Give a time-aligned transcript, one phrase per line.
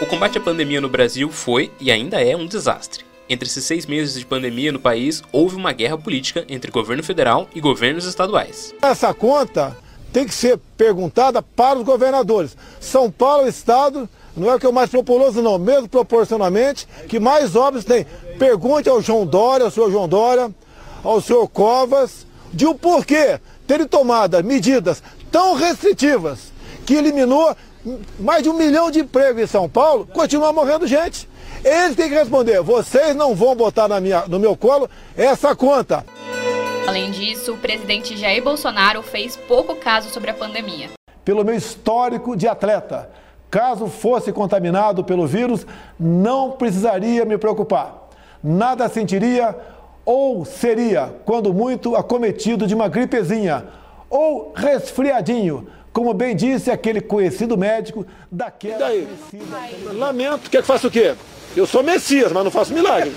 [0.00, 3.04] O combate à pandemia no Brasil foi e ainda é um desastre.
[3.28, 7.48] Entre esses seis meses de pandemia no país, houve uma guerra política entre governo federal
[7.52, 8.72] e governos estaduais.
[8.80, 9.76] Essa conta
[10.12, 12.56] tem que ser perguntada para os governadores.
[12.78, 16.86] São Paulo é estado, não é o que é o mais populoso, não, mesmo proporcionalmente,
[17.08, 18.06] que mais obras tem.
[18.38, 20.48] Pergunte ao João Dória, ao senhor João Dória,
[21.02, 25.02] ao senhor Covas, de o porquê terem tomado medidas
[25.32, 26.52] tão restritivas
[26.86, 27.54] que eliminou
[28.18, 31.28] mais de um milhão de empregos em São Paulo, continua morrendo gente.
[31.64, 36.04] Eles têm que responder, vocês não vão botar na minha, no meu colo essa conta.
[36.86, 40.90] Além disso, o presidente Jair Bolsonaro fez pouco caso sobre a pandemia.
[41.24, 43.10] Pelo meu histórico de atleta,
[43.50, 45.66] caso fosse contaminado pelo vírus,
[45.98, 48.08] não precisaria me preocupar.
[48.42, 49.54] Nada sentiria
[50.04, 53.66] ou seria, quando muito, acometido de uma gripezinha
[54.08, 55.66] ou resfriadinho,
[55.98, 58.94] como bem disse aquele conhecido médico daquela.
[58.94, 59.84] E daí?
[59.94, 61.16] Lamento, quer que faça o quê?
[61.56, 63.14] Eu sou Messias, mas não faço milagre.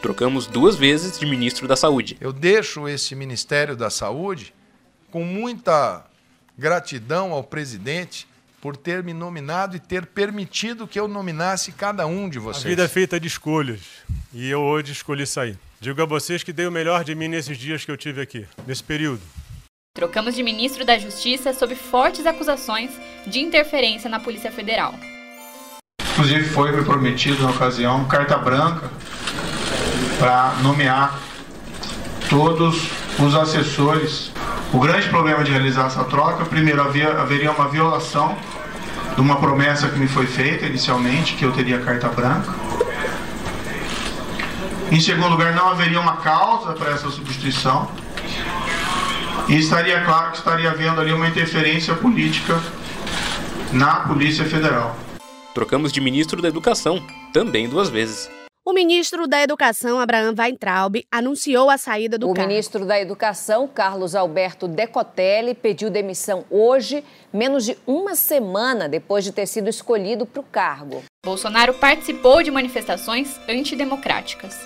[0.00, 2.16] Trocamos duas vezes de ministro da Saúde.
[2.20, 4.54] Eu deixo esse Ministério da Saúde
[5.10, 6.04] com muita
[6.56, 8.28] gratidão ao presidente
[8.60, 12.64] por ter me nominado e ter permitido que eu nominasse cada um de vocês.
[12.64, 13.80] A vida é feita de escolhas
[14.32, 15.58] e eu hoje escolhi sair.
[15.80, 18.46] Digo a vocês que dei o melhor de mim nesses dias que eu tive aqui,
[18.64, 19.20] nesse período.
[19.96, 22.90] Trocamos de ministro da Justiça sob fortes acusações
[23.26, 24.94] de interferência na Polícia Federal.
[26.12, 28.90] Inclusive foi me prometido na ocasião carta branca
[30.18, 31.18] para nomear
[32.28, 34.30] todos os assessores.
[34.70, 38.36] O grande problema de realizar essa troca, primeiro havia, haveria uma violação
[39.14, 42.54] de uma promessa que me foi feita inicialmente, que eu teria carta branca.
[44.92, 47.90] Em segundo lugar, não haveria uma causa para essa substituição.
[49.48, 52.54] E estaria claro que estaria havendo ali uma interferência política
[53.72, 54.96] na Polícia Federal.
[55.54, 57.00] Trocamos de ministro da Educação,
[57.32, 58.28] também duas vezes.
[58.64, 62.44] O ministro da Educação, Abraham Weintraub, anunciou a saída do o cargo.
[62.44, 69.22] O ministro da Educação, Carlos Alberto Decotelli, pediu demissão hoje, menos de uma semana depois
[69.22, 71.04] de ter sido escolhido para o cargo.
[71.24, 74.58] Bolsonaro participou de manifestações antidemocráticas.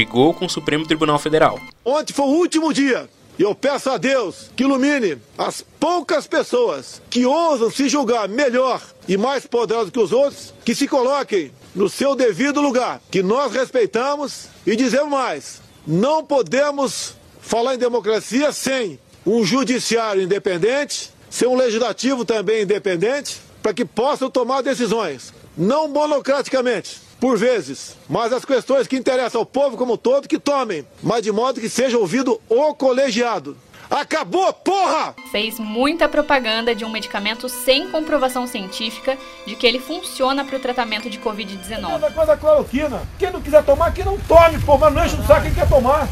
[0.00, 1.60] Brigou com o Supremo Tribunal Federal.
[1.84, 3.06] Ontem foi o último dia
[3.38, 8.80] e eu peço a Deus que ilumine as poucas pessoas que ousam se julgar melhor
[9.06, 13.52] e mais poderosas que os outros, que se coloquem no seu devido lugar, que nós
[13.52, 21.56] respeitamos e dizemos mais: não podemos falar em democracia sem um judiciário independente, sem um
[21.56, 28.86] legislativo também independente, para que possam tomar decisões, não monocraticamente, por vezes, mas as questões
[28.86, 32.40] que interessam ao povo como um todo que tomem, mas de modo que seja ouvido
[32.48, 33.56] o colegiado.
[33.90, 35.16] Acabou, porra!
[35.32, 40.60] Fez muita propaganda de um medicamento sem comprovação científica de que ele funciona para o
[40.60, 41.90] tratamento de Covid-19.
[41.90, 43.02] Coisa, coisa cloroquina.
[43.18, 45.68] Quem não quiser tomar, que não tome, pô, mas não enche o saco quem quer
[45.68, 46.08] tomar.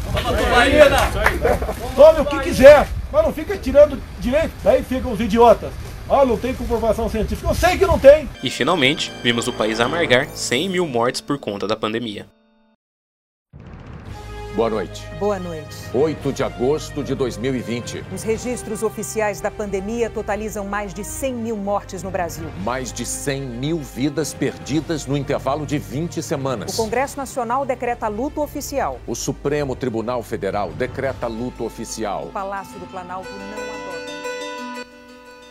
[1.95, 4.51] Tome o que quiser, mas não fica tirando direito.
[4.61, 5.71] Daí ficam os idiotas.
[6.09, 7.49] Ah, não tem comprovação científica.
[7.49, 8.27] Eu sei que não tem.
[8.41, 12.25] E finalmente, vimos o país amargar 100 mil mortes por conta da pandemia.
[14.55, 15.05] Boa noite.
[15.19, 15.77] Boa noite.
[15.93, 18.03] 8 de agosto de 2020.
[18.13, 22.45] Os registros oficiais da pandemia totalizam mais de 100 mil mortes no Brasil.
[22.63, 26.73] Mais de 100 mil vidas perdidas no intervalo de 20 semanas.
[26.73, 28.99] O Congresso Nacional decreta luto oficial.
[29.05, 32.25] O Supremo Tribunal Federal decreta luto oficial.
[32.25, 33.78] O Palácio do Planalto não.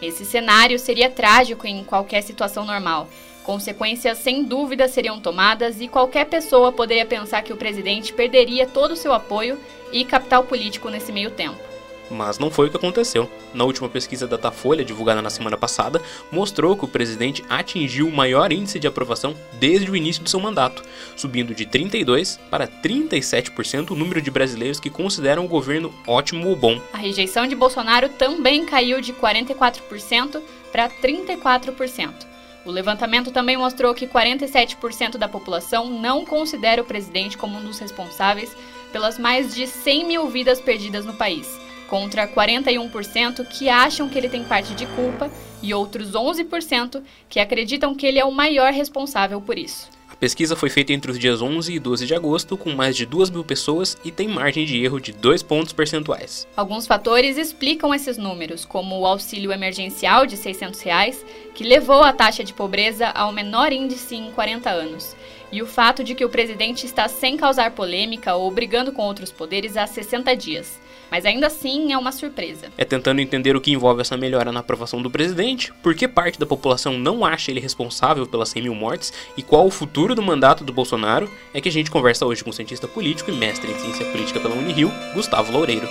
[0.01, 3.09] Esse cenário seria trágico em qualquer situação normal.
[3.43, 8.93] Consequências sem dúvida seriam tomadas e qualquer pessoa poderia pensar que o presidente perderia todo
[8.93, 9.59] o seu apoio
[9.91, 11.68] e capital político nesse meio tempo.
[12.11, 13.31] Mas não foi o que aconteceu.
[13.53, 16.01] Na última pesquisa da Datafolha, divulgada na semana passada,
[16.33, 20.41] mostrou que o presidente atingiu o maior índice de aprovação desde o início de seu
[20.41, 20.83] mandato,
[21.17, 26.57] subindo de 32% para 37% o número de brasileiros que consideram o governo ótimo ou
[26.57, 26.81] bom.
[26.93, 30.41] A rejeição de Bolsonaro também caiu de 44%
[30.73, 32.27] para 34%.
[32.65, 37.79] O levantamento também mostrou que 47% da população não considera o presidente como um dos
[37.79, 38.55] responsáveis
[38.93, 44.29] pelas mais de 100 mil vidas perdidas no país contra 41% que acham que ele
[44.29, 45.31] tem parte de culpa
[45.63, 49.89] e outros 11% que acreditam que ele é o maior responsável por isso.
[50.21, 53.31] pesquisa foi feita entre os dias 11 e 12 de agosto, com mais de 2
[53.31, 56.47] mil pessoas e tem margem de erro de 2 pontos percentuais.
[56.57, 61.25] Alguns fatores explicam esses números, como o auxílio emergencial de 600 reais,
[61.55, 65.17] que levou a taxa de pobreza ao menor índice em 40 anos,
[65.51, 69.33] e o fato de que o presidente está sem causar polêmica ou brigando com outros
[69.33, 70.81] poderes há 60 dias.
[71.11, 72.67] Mas ainda assim é uma surpresa.
[72.77, 76.39] É tentando entender o que envolve essa melhora na aprovação do presidente, por que parte
[76.39, 80.23] da população não acha ele responsável pelas 100 mil mortes e qual o futuro do
[80.23, 83.71] mandato do Bolsonaro, é que a gente conversa hoje com o cientista político e mestre
[83.71, 85.89] em ciência política pela Unirio, Gustavo Loureiro.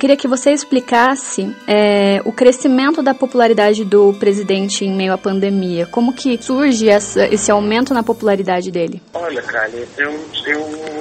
[0.00, 5.84] Queria que você explicasse é, o crescimento da popularidade do presidente em meio à pandemia.
[5.84, 9.02] Como que surge essa, esse aumento na popularidade dele?
[9.12, 10.10] Olha, Kali, eu,
[10.46, 10.99] eu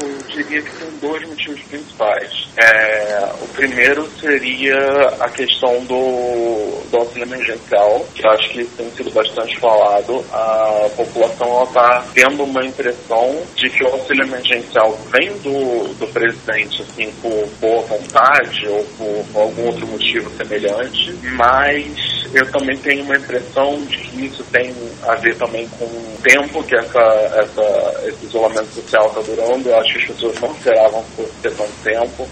[0.50, 2.50] diria que tem dois motivos principais.
[2.58, 4.78] É, o primeiro seria
[5.20, 10.26] a questão do, do auxílio emergencial, que eu acho que tem sido bastante falado.
[10.32, 16.82] A população está tendo uma impressão de que o auxílio emergencial vem do, do presidente
[16.82, 23.16] assim, por boa vontade ou por algum outro motivo semelhante, mas eu também tenho uma
[23.16, 24.74] impressão de que isso tem
[25.04, 25.86] a ver também com
[26.22, 29.70] tempo que essa, essa, esse isolamento social está durando.
[29.70, 32.28] Eu acho que as pessoas não esperavam por ter tanto tempo.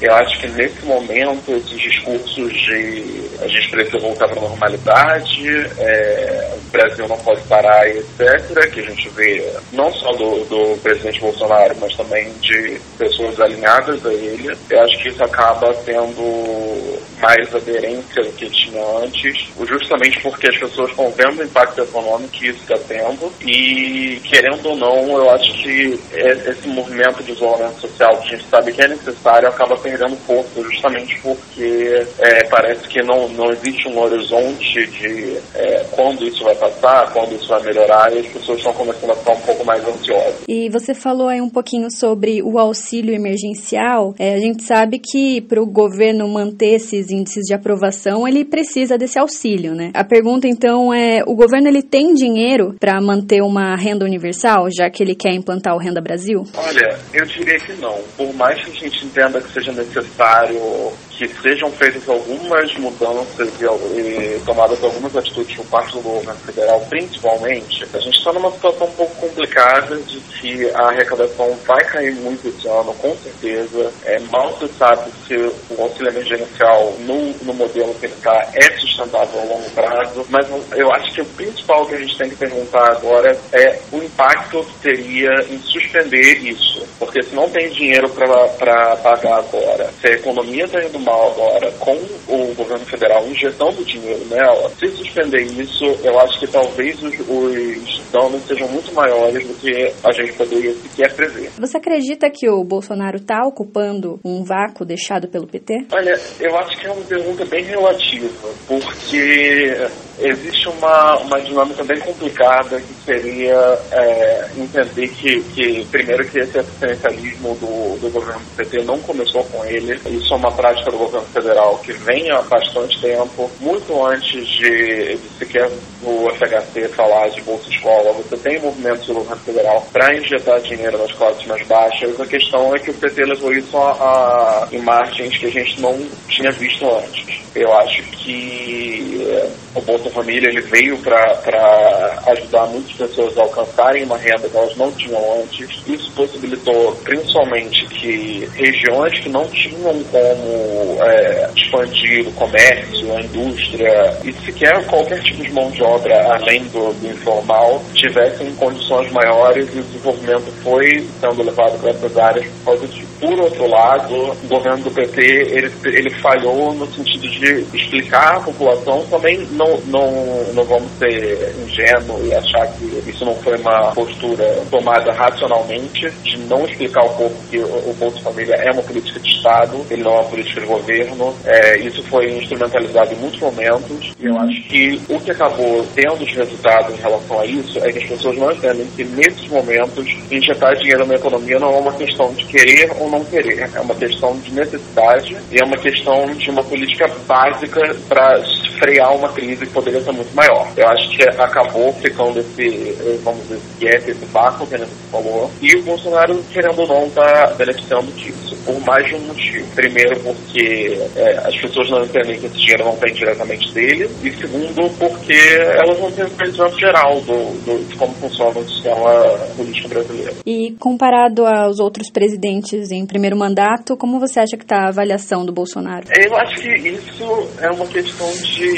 [0.00, 5.48] Eu acho que nesse momento esses discursos de a gente precisa voltar para a normalidade,
[5.78, 10.78] é, o Brasil não pode parar, etc., que a gente vê não só do, do
[10.82, 17.00] presidente Bolsonaro, mas também de pessoas alinhadas a ele, eu acho que isso acaba tendo
[17.20, 22.32] mais aderência do que tinha antes, justamente porque as pessoas estão vendo o impacto econômico
[22.32, 27.80] que isso está tendo e, querendo ou não, eu acho que esse movimento de isolamento
[27.80, 32.86] social que a gente sabe que é necessário acaba perdendo força justamente porque é, parece
[32.88, 37.62] que não, não existe um horizonte de é, quando isso vai passar, quando isso vai
[37.62, 40.42] melhorar e as pessoas estão começando a ficar um pouco mais ansiosas.
[40.48, 44.14] E você falou aí um pouquinho sobre o auxílio emergencial.
[44.18, 48.96] É, a gente sabe que para o governo manter esses índices de aprovação, ele precisa
[48.96, 49.90] desse auxílio, né?
[49.94, 54.88] A pergunta então é, o governo ele tem dinheiro para manter uma renda universal, já
[54.88, 56.44] que ele quer implantar o Renda Brasil?
[56.54, 57.98] Olha, eu diria que não.
[58.16, 63.64] Por mais que a gente entenda que seja necessário que sejam feitas algumas mudanças e,
[63.64, 68.86] e tomadas algumas atitudes por parte do governo federal, principalmente, a gente está numa situação
[68.86, 73.92] um pouco complicada de que a arrecadação vai cair muito esse ano, com certeza.
[74.06, 78.78] É, mal se sabe se o auxílio emergencial no, no modelo que ele está é
[78.78, 82.36] sustentável a longo prazo, mas eu acho que o principal que a gente tem que
[82.36, 86.86] perguntar agora é o impacto que teria em suspender isso.
[87.10, 91.68] Porque se não tem dinheiro para pagar agora, se a economia está indo mal agora,
[91.72, 91.92] com
[92.28, 98.00] o governo federal injetando dinheiro nela, se suspender isso, eu acho que talvez os, os
[98.12, 101.50] danos sejam muito maiores do que a gente poderia sequer prever.
[101.58, 105.86] Você acredita que o Bolsonaro está ocupando um vácuo deixado pelo PT?
[105.92, 109.74] Olha, eu acho que é uma pergunta bem relativa, porque
[110.20, 116.58] existe uma, uma dinâmica bem complicada que seria é, entender que, que, primeiro, que esse
[116.58, 119.98] assistencialismo do, do governo do PT não começou com ele.
[120.06, 125.16] Isso é uma prática do governo federal que vem há bastante tempo, muito antes de,
[125.16, 125.70] de sequer
[126.02, 128.12] o FHC falar de Bolsa Escola.
[128.12, 132.20] Você tem movimentos do governo federal para injetar dinheiro nas classes mais baixas.
[132.20, 135.98] A questão é que o PT levou isso a, a imagens que a gente não
[136.28, 137.40] tinha visto antes.
[137.54, 144.04] Eu acho que é, o Bolsa Família ele veio para ajudar muitas pessoas a alcançarem
[144.04, 145.68] uma renda que elas não tinham antes.
[145.86, 154.16] Isso possibilitou principalmente que regiões que não tinham como é, expandir o comércio, a indústria
[154.24, 159.68] e sequer qualquer tipo de mão de obra além do, do informal tivessem condições maiores
[159.74, 163.08] e o desenvolvimento foi sendo levado para essas áreas por causa disso.
[163.20, 168.40] Por outro lado, o governo do PT ele, ele falhou no sentido de explicar à
[168.40, 170.10] população também não, não,
[170.54, 176.38] não vamos ser ingênuos e achar que isso não foi uma postura tomada racionalmente de
[176.38, 180.12] não explicar ao povo que o, Bolsa Família é uma política de Estado, ele não
[180.12, 181.34] é uma política de governo.
[181.44, 186.22] É, isso foi instrumentalizado em muitos momentos e eu acho que o que acabou tendo
[186.22, 190.06] os resultados em relação a isso é que as pessoas não entendem que nesses momentos
[190.30, 193.94] injetar dinheiro na economia não é uma questão de querer ou não querer, é uma
[193.94, 198.42] questão de necessidade e é uma questão de uma política básica para
[198.90, 200.68] frear uma crise que poderia ser muito maior.
[200.76, 205.50] Eu acho que acabou ficando esse, vamos dizer, gap, esse vácuo que a gente falou,
[205.62, 209.66] e o Bolsonaro, querendo ou não, está beneficiando disso, por mais de um motivo.
[209.74, 214.30] Primeiro, porque é, as pessoas não entendem que esse dinheiro não vem diretamente dele, e
[214.32, 215.38] segundo, porque
[215.82, 220.34] elas não têm conhecimento geral do, do, de como funciona o sistema político brasileiro.
[220.44, 225.44] E comparado aos outros presidentes em primeiro mandato, como você acha que está a avaliação
[225.44, 226.06] do Bolsonaro?
[226.18, 228.69] Eu acho que isso é uma questão de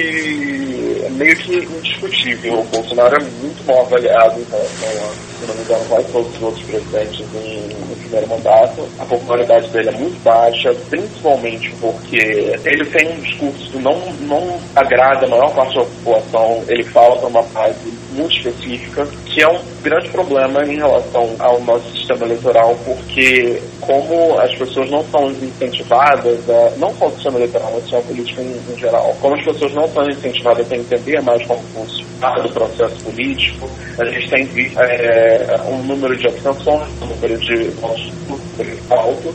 [1.11, 2.61] meio que indiscutível.
[2.61, 6.43] O Bolsonaro é muito mal avaliado em a se não me engano, quase todos os
[6.43, 8.89] outros presidentes em, no primeiro mandato.
[8.99, 14.61] A popularidade dele é muito baixa, principalmente porque ele tem um discurso que não, não
[14.77, 16.65] agrada a maior parte da população.
[16.69, 21.61] Ele fala para uma base muito específica, que é um grande problema em relação ao
[21.63, 27.39] nosso sistema eleitoral, porque como as pessoas não são incentivadas, a, não só o sistema
[27.39, 30.77] eleitoral, mas o sistema político em, em, geral, como as pessoas não são incentivadas a
[30.77, 36.27] entender mais como funciona o processo político, a gente tem visto é, um número de
[36.29, 38.13] abstenções, um número de votos
[38.91, 39.35] alto,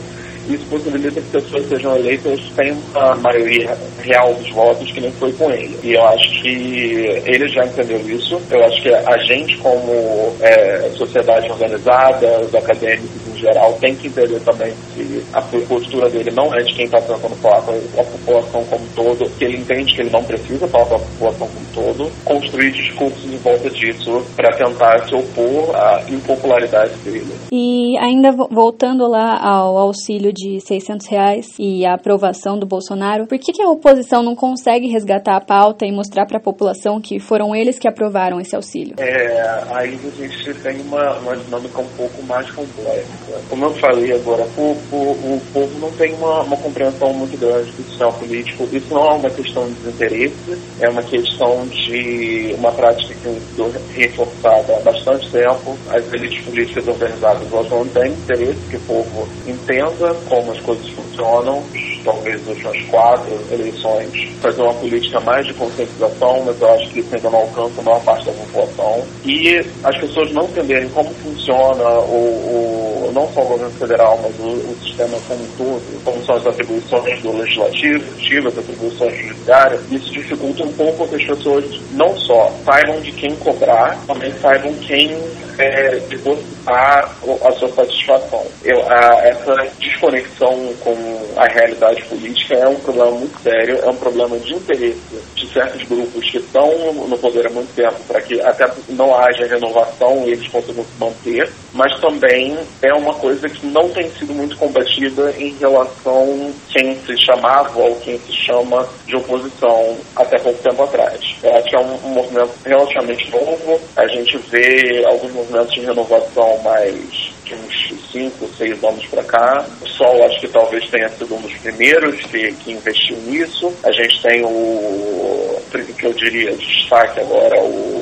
[0.54, 5.32] isso possibilita que pessoas sejam eleitas sem uma maioria real dos votos que nem foi
[5.32, 5.78] com ele.
[5.82, 8.40] E eu acho que ele já entendeu isso.
[8.50, 14.40] Eu acho que a gente, como é, sociedade organizada, os acadêmicos geral, tem que entender
[14.40, 18.64] também que a postura dele não é de quem está tentando falar com a população
[18.64, 21.60] como um todo, que ele entende que ele não precisa falar com a população como
[21.60, 27.26] um todo, construir discursos em volta disso para tentar se opor à impopularidade dele.
[27.52, 33.38] E ainda voltando lá ao auxílio de 600 reais e a aprovação do Bolsonaro, por
[33.38, 37.18] que, que a oposição não consegue resgatar a pauta e mostrar para a população que
[37.18, 38.94] foram eles que aprovaram esse auxílio?
[38.98, 43.08] É, aí a gente tem uma, uma dinâmica um pouco mais complexa.
[43.48, 47.70] Como eu falei agora, o, o, o povo não tem uma, uma compreensão muito grande
[47.72, 48.68] do sistema político.
[48.72, 53.72] Isso não é uma questão de desinteresse, é uma questão de uma prática que sido
[53.94, 55.76] reforçada há bastante tempo.
[55.90, 60.88] As elites políticas organizadas elas não têm interesse que o povo entenda como as coisas
[60.90, 61.62] funcionam,
[62.04, 67.00] talvez nas últimas quatro eleições, fazer uma política mais de conscientização, mas eu acho que
[67.00, 69.04] isso ainda não alcança a maior parte da população.
[69.24, 74.38] E as pessoas não entenderem como funciona o, o não só o governo federal, mas
[74.38, 79.80] o, o, sistema como um todo, como são as atribuições do legislativo, as atribuições judiciárias,
[79.90, 84.72] isso dificulta um pouco que as pessoas não só saibam de quem cobrar, também saibam
[84.74, 85.16] quem
[85.58, 87.10] é, depositar
[87.44, 88.46] a sua satisfação.
[88.64, 90.96] Eu, a, essa desconexão com
[91.36, 94.98] a realidade política é um problema muito sério, é um problema de interesse
[95.34, 99.46] de certos grupos que estão no poder há muito tempo para que até não haja
[99.46, 104.32] renovação e eles consigam se manter, mas também é uma coisa que não tem sido
[104.34, 110.38] muito combatida em relação a quem se chamava ou quem se chama de oposição até
[110.38, 111.36] pouco tempo atrás.
[111.42, 115.80] Eu acho que é um, um movimento relativamente novo, a gente vê alguns movimentos de
[115.80, 119.66] renovação mais de uns 5, 6 anos para cá.
[119.80, 123.72] O Sol acho que talvez tenha sido um dos primeiros que, que investiu nisso.
[123.82, 125.60] A gente tem o,
[125.96, 127.97] que eu diria, destaque agora, o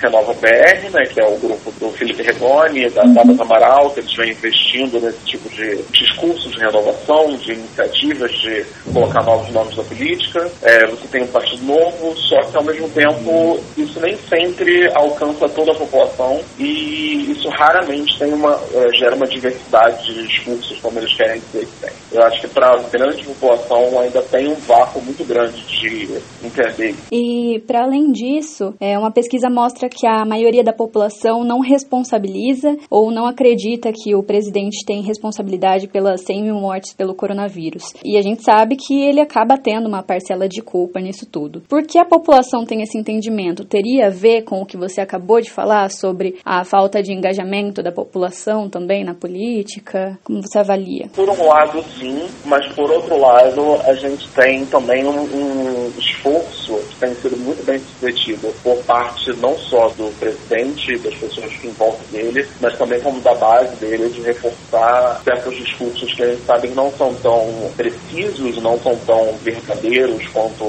[0.00, 3.40] Renova BR, né, que é o grupo do Felipe Regoni, da uhum.
[3.40, 9.22] Amaral, que eles vêm investindo nesse tipo de discursos de renovação, de iniciativas de colocar
[9.22, 10.50] novos nomes na política.
[10.62, 15.48] É, você tem um partido novo, só que ao mesmo tempo isso nem sempre alcança
[15.48, 20.98] toda a população e isso raramente tem uma, é, gera uma diversidade de discursos como
[20.98, 21.92] eles querem dizer que tem.
[22.12, 26.08] Eu acho que para a grande população ainda tem um vácuo muito grande de
[26.42, 26.94] entender.
[27.12, 32.76] E para além disso, é, uma pesquisa mostra que a maioria da população não responsabiliza
[32.88, 37.92] ou não acredita que o presidente tem responsabilidade pelas 100 mil mortes pelo coronavírus.
[38.04, 41.62] E a gente sabe que ele acaba tendo uma parcela de culpa nisso tudo.
[41.68, 43.64] Por que a população tem esse entendimento?
[43.64, 47.82] Teria a ver com o que você acabou de falar sobre a falta de engajamento
[47.82, 50.18] da população também na política?
[50.24, 51.08] Como você avalia?
[51.14, 56.76] Por um lado, sim, mas por outro lado, a gente tem também um, um esforço
[56.90, 61.68] que tem sido muito bem sucedido por parte não só do presidente, das pessoas que
[61.68, 66.42] envolvem dele, mas também como da base dele, de reforçar certos discursos que a gente
[66.44, 70.64] sabe que não são tão precisos, não são tão verdadeiros quanto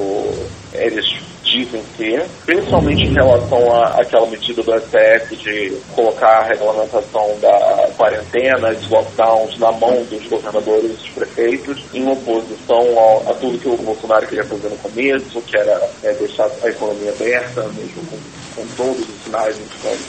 [0.73, 7.89] eles dizem ser, principalmente em relação àquela medida do STF de colocar a regulamentação da
[7.97, 13.59] quarentena, dos lockdowns na mão dos governadores e dos prefeitos, em oposição ao, a tudo
[13.59, 18.01] que o Bolsonaro queria fazer no começo, que era é, deixar a economia aberta, mesmo
[18.09, 18.17] com
[18.61, 19.57] com todos os sinais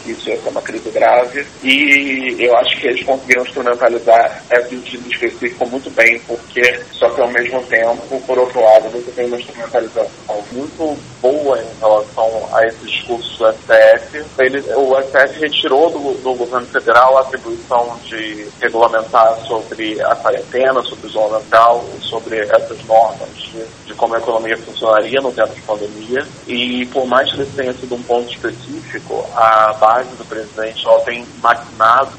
[0.06, 1.46] isso ia ser uma crise grave.
[1.62, 7.20] E eu acho que eles conseguiram instrumentalizar esse pedido específico muito bem, porque só que
[7.20, 12.66] ao mesmo tempo, por outro lado, você tem uma instrumentalização muito boa em relação a
[12.66, 14.24] esse discurso do STF.
[14.38, 20.82] Ele, o STF retirou do, do governo federal a atribuição de regulamentar sobre a quarentena,
[20.82, 21.42] sobre o isolamento,
[22.00, 26.26] sobre essas normas de, de como a economia funcionaria no tempo de pandemia.
[26.46, 31.00] E por mais que esse tenha sido um ponto específico, a base do presidente ela
[31.00, 32.12] tem maquinado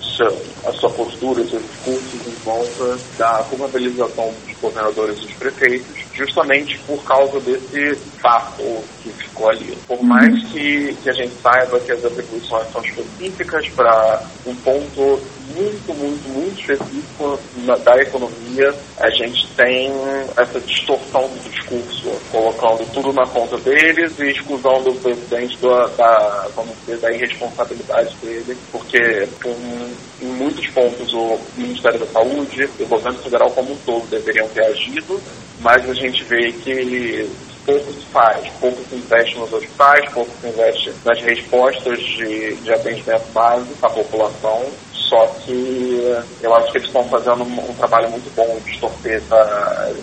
[0.65, 4.33] a sua postura, seus discursos em volta da culpabilização
[4.63, 8.63] governadores e dos prefeitos, justamente por causa desse fato
[9.03, 9.77] que ficou ali.
[9.87, 15.21] Por mais que, que a gente saiba que as atribuições são específicas para um ponto
[15.55, 19.91] muito, muito, muito específico na, da economia, a gente tem
[20.37, 26.47] essa distorção do discurso, colocando tudo na conta deles e exclusão do presidente da, da
[26.55, 32.83] vamos dizer, da irresponsabilidade dele, porque em, em muitos pontos o Ministério da Saúde e
[32.83, 35.21] o governo federal como um todo deveriam agido,
[35.59, 37.29] mas a gente vê que
[37.65, 42.73] pouco se faz, pouco se investe nos hospitais, pouco se investe nas respostas de, de
[42.73, 44.65] atendimento básico à população.
[44.93, 49.17] Só que eu acho que eles estão fazendo um, um trabalho muito bom de distorcer
[49.17, 49.93] essa.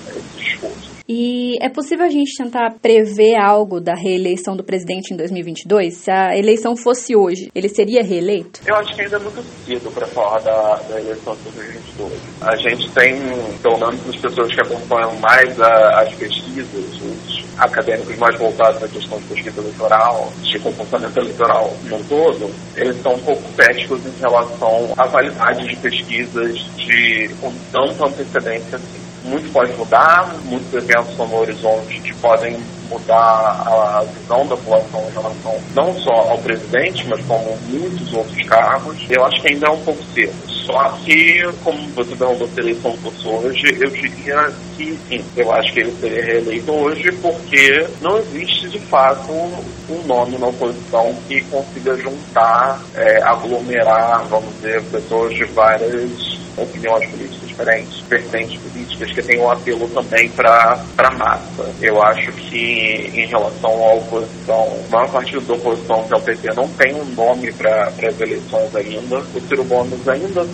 [1.12, 5.95] E é possível a gente tentar prever algo da reeleição do presidente em 2022?
[5.95, 8.61] Se a eleição fosse hoje, ele seria reeleito?
[8.64, 12.12] Eu acho que ainda é muito cedo para falar da, da, eleição de 2022.
[12.40, 13.17] A gente tem,
[13.61, 16.69] pelo menos as pessoas que acompanham mais a, as pesquisas,
[17.02, 23.02] os acadêmicos mais voltados à questão de pesquisa eleitoral, de comportamento eleitoral no todo, eles
[23.02, 29.00] são um pouco céticos em relação à validade de pesquisas de não tanta antecedência assim
[29.30, 32.58] muito pode mudar, muitos eventos no horizonte que podem
[32.90, 38.42] mudar a visão da população em relação não só ao presidente, mas como muitos outros
[38.49, 38.99] cargos.
[39.08, 40.34] Eu acho que ainda é um pouco cedo.
[40.49, 45.25] Só que, como você perguntou se eleição fosse hoje, eu diria que sim.
[45.37, 50.49] Eu acho que ele seria reeleito hoje porque não existe, de fato, um nome na
[50.49, 58.61] oposição que consiga juntar, é, aglomerar, vamos dizer, pessoas de várias opiniões políticas diferentes, vertentes
[58.61, 61.71] políticas que têm um apelo também para a massa.
[61.81, 66.21] Eu acho que, em relação à oposição, o maior partido da oposição, que é o
[66.21, 69.19] PT, não tem um nome para as eleições ainda.
[69.19, 70.47] O Ciro Gomes ainda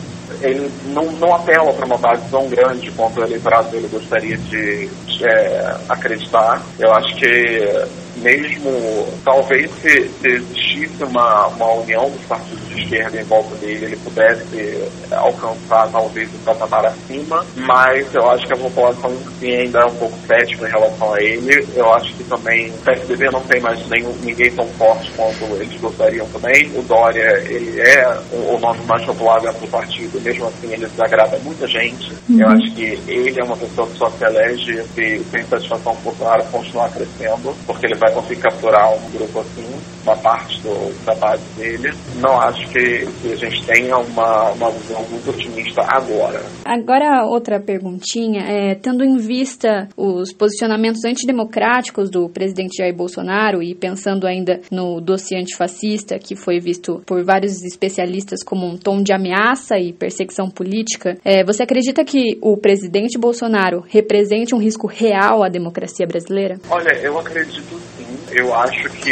[0.43, 4.87] ele não, não apela para uma base tão grande quanto o eleitorado dele gostaria de,
[4.87, 6.63] de é, acreditar.
[6.79, 13.21] Eu acho que mesmo talvez se, se existisse uma, uma união dos partidos de esquerda
[13.21, 18.57] em volta dele, ele pudesse alcançar talvez o patamar acima, mas eu acho que a
[18.57, 21.67] população em si ainda é um pouco cética em relação a ele.
[21.75, 25.81] Eu acho que também o PSDB não tem mais nenhum, ninguém tão forte quanto eles
[25.81, 26.71] gostariam também.
[26.75, 30.87] O Dória, ele é o, o nome mais popular dentro do partido, mesmo assim ele
[30.87, 32.13] desagrada muita gente.
[32.29, 32.41] Uhum.
[32.41, 36.15] Eu acho que ele é uma pessoa que só se elege e tem satisfação por
[36.51, 39.67] continuar crescendo, porque ele vai conseguir capturar um grupo assim,
[40.03, 41.93] uma parte do, da base dele.
[42.17, 46.43] Não acho que, que a gente tenha uma, uma visão muito otimista agora.
[46.65, 53.75] Agora, outra perguntinha, é, tendo em vista os posicionamentos antidemocráticos do presidente Jair Bolsonaro e
[53.75, 59.13] pensando ainda no dossiê antifascista, que foi visto por vários especialistas como um tom de
[59.13, 65.43] ameaça e perseguição política, é, você acredita que o presidente Bolsonaro represente um risco real
[65.43, 66.59] à democracia brasileira?
[66.71, 68.06] Olha, eu acredito sim.
[68.37, 69.11] Eu acho que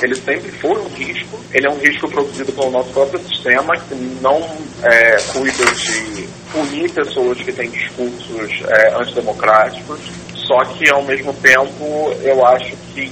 [0.00, 1.40] ele sempre foi um risco.
[1.52, 4.40] Ele é um risco produzido pelo nosso próprio sistema, que não
[4.84, 9.98] é, cuida de punir pessoas que têm discursos é, antidemocráticos.
[10.36, 13.10] Só que, ao mesmo tempo, eu acho que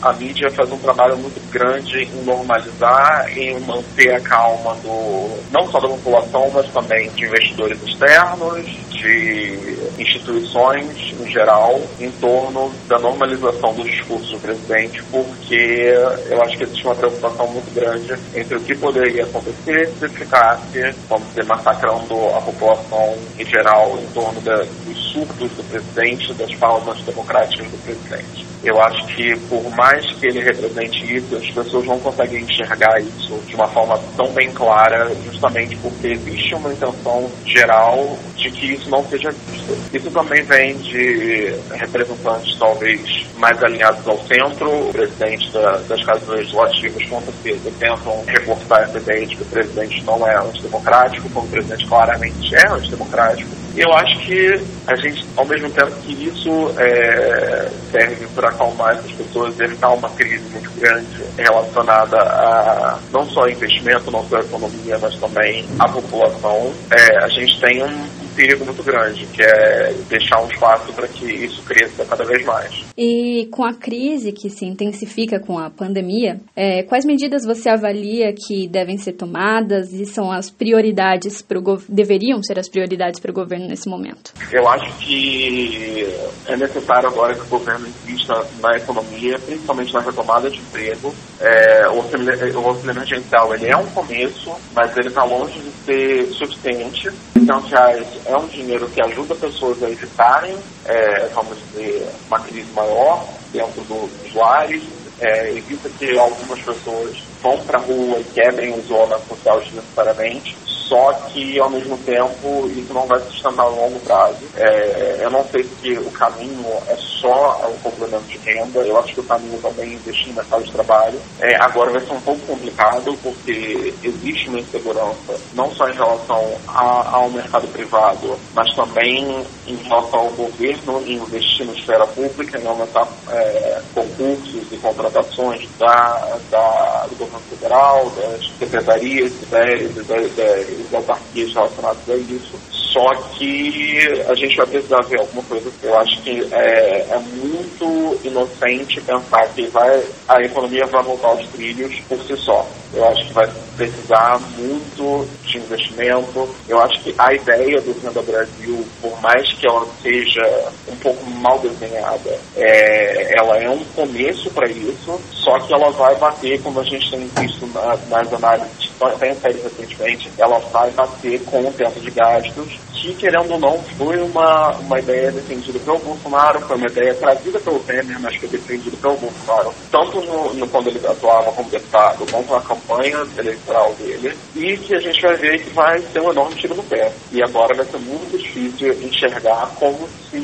[0.00, 5.66] a mídia faz um trabalho muito grande em normalizar, em manter a calma do não
[5.70, 8.66] só da população, mas também de investidores externos,
[9.04, 15.92] de instituições em geral, em torno da normalização do discurso do presidente, porque
[16.30, 20.94] eu acho que existe uma preocupação muito grande entre o que poderia acontecer se ficasse,
[21.08, 26.52] vamos dizer, massacrando a população em geral em torno da, dos surtos do presidente, das
[26.54, 28.54] falas democráticas do presidente.
[28.64, 33.38] Eu acho que por mais que ele represente isso, as pessoas não conseguem enxergar isso
[33.46, 38.88] de uma forma tão bem clara, justamente porque existe uma intenção geral de que isso
[38.94, 39.76] não seja visto.
[39.92, 46.28] Isso também vem de representantes talvez mais alinhados ao centro, o presidente da, das casas
[46.28, 51.46] legislativas com certeza tentam reforçar essa ideia de que o presidente não é antidemocrático, como
[51.46, 56.72] o presidente claramente é antidemocrático Eu acho que a gente, ao mesmo tempo que isso
[56.78, 63.48] é, serve para acalmar essas pessoas, evitar uma crise muito grande relacionada a não só
[63.48, 68.82] investimento, não só economia, mas também a população, é, a gente tem um, perigo muito
[68.82, 72.84] grande, que é deixar um espaço para que isso cresça cada vez mais.
[72.96, 78.32] E com a crise que se intensifica com a pandemia, é, quais medidas você avalia
[78.32, 83.30] que devem ser tomadas e são as prioridades para o deveriam ser as prioridades para
[83.30, 84.32] o governo nesse momento?
[84.52, 86.06] Eu acho que
[86.46, 91.14] é necessário agora que o governo invista na economia, principalmente na retomada de emprego.
[91.40, 97.10] É, o auxílio emergencial ele é um começo, mas ele está longe de ser suficiente.
[97.36, 102.72] Então, reais é um dinheiro que ajuda pessoas a evitarem, é, vamos dizer, uma crise
[102.72, 104.82] maior dentro dos lares,
[105.20, 110.56] é, evita que algumas pessoas vão para a rua e quebrem isolamento social desnecessariamente
[110.88, 114.38] só que ao mesmo tempo isso não vai se sustentar a longo prazo.
[114.54, 119.14] É, eu não sei se o caminho é só o complemento de renda, eu acho
[119.14, 121.18] que o caminho também é investir em mercado de trabalho.
[121.40, 126.54] É, agora vai ser um pouco complicado porque existe uma insegurança, não só em relação
[126.68, 132.66] a, ao mercado privado, mas também em relação ao governo investir na esfera pública, em
[132.66, 140.94] aumentar é, concursos e contratações da, da, do governo federal, das secretarias, das, das, das
[140.94, 142.83] autarquias relacionadas a isso.
[142.94, 145.68] Só que a gente vai precisar ver alguma coisa.
[145.82, 151.44] Eu acho que é, é muito inocente pensar que vai, a economia vai voltar aos
[151.48, 152.64] trilhos por si só.
[152.92, 156.48] Eu acho que vai precisar muito de investimento.
[156.68, 161.28] Eu acho que a ideia do Renda Brasil, por mais que ela seja um pouco
[161.30, 166.78] mal desenhada, é, ela é um começo para isso, só que ela vai bater, como
[166.78, 171.72] a gente tem visto na, nas análises, até série recentemente, ela vai bater com o
[171.72, 176.76] teto de gastos, que, querendo ou não, foi uma, uma ideia defendida pelo Bolsonaro, foi
[176.76, 181.00] uma ideia trazida pelo Temer, mas foi defendida pelo Bolsonaro, tanto no, no quando ele
[181.06, 185.70] atuava como deputado, quanto na campanha eleitoral dele, e que a gente vai ver que
[185.70, 187.12] vai ser um enorme tiro no pé.
[187.32, 190.38] E agora vai ser muito difícil enxergar como se,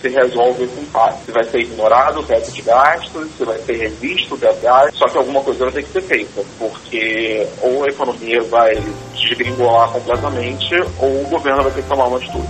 [0.00, 1.24] se resolve esse impacto.
[1.26, 4.98] Se vai ser ignorado o teto de gastos, se vai ser revisto o de gastos,
[4.98, 8.74] só que alguma coisa vai ter que ser feita, porque ou a economia vai
[9.14, 12.48] desgringolar completamente, ou o governo vai ter que tomar uma atitude.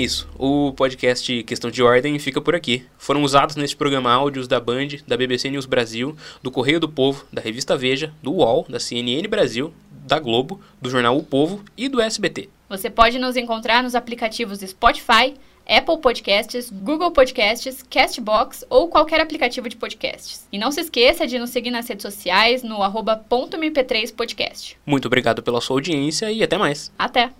[0.00, 0.26] É isso.
[0.38, 2.86] O podcast Questão de Ordem fica por aqui.
[2.96, 7.26] Foram usados neste programa áudios da Band, da BBC News Brasil, do Correio do Povo,
[7.30, 9.72] da Revista Veja, do UOL, da CNN Brasil,
[10.06, 12.48] da Globo, do jornal O Povo e do SBT.
[12.68, 15.34] Você pode nos encontrar nos aplicativos Spotify,
[15.68, 20.48] Apple Podcasts, Google Podcasts, Castbox ou qualquer aplicativo de podcasts.
[20.50, 24.76] E não se esqueça de nos seguir nas redes sociais no arroba .mp3podcast.
[24.86, 26.90] Muito obrigado pela sua audiência e até mais.
[26.98, 27.30] Até.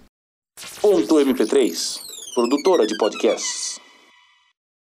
[0.82, 3.79] Ponto MP3, produtora de podcasts.